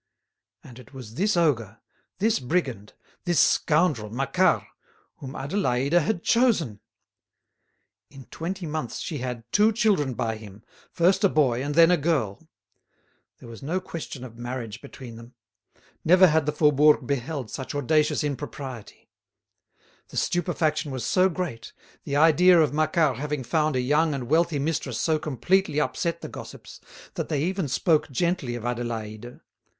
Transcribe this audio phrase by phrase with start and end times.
[0.63, 1.79] And it was this ogre,
[2.17, 2.93] this brigand,
[3.25, 4.65] this scoundrel Macquart,
[5.17, 6.79] whom Adélaïde had chosen!
[8.09, 11.97] In twenty months she had two children by him, first a boy and then a
[11.97, 12.47] girl.
[13.37, 15.35] There was no question of marriage between them.
[16.03, 19.07] Never had the Faubourg beheld such audacious impropriety.
[20.07, 21.73] The stupefaction was so great,
[22.05, 26.27] the idea of Macquart having found a young and wealthy mistress so completely upset the
[26.27, 26.79] gossips,
[27.13, 29.41] that they even spoke gently of Adélaïde.